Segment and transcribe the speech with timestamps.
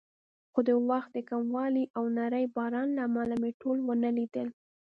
[0.51, 4.47] خو د وخت د کموالي او نري باران له امله مې ټول ونه لیدل.